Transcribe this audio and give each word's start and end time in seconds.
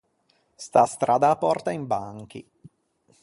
Sta 0.65 0.83
stradda 0.93 1.27
a 1.31 1.39
pòrta 1.43 1.71
in 1.77 1.83
Banchi. 1.91 2.41